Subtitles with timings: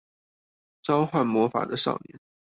[0.81, 2.19] 召喚魔法的少年